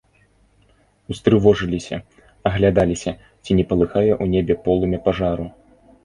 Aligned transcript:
Устрывожыліся, 1.15 1.95
аглядаліся, 2.49 3.13
ці 3.43 3.57
не 3.59 3.65
палыхае 3.73 4.03
ў 4.05 4.25
небе 4.37 4.55
полымя 4.65 4.99
пажару. 5.05 5.45